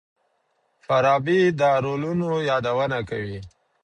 فارابي 0.85 1.39
د 1.59 1.61
رولونو 1.85 2.29
يادونه 2.49 2.97
کوي. 3.09 3.39